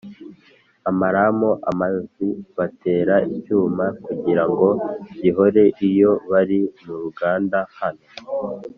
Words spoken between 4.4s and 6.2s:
ngo gihore iyo